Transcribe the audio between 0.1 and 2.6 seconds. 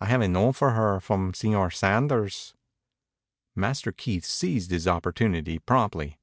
a note for her from Señor Sanders."